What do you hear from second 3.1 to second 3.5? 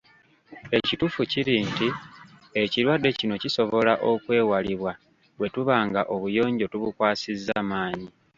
kino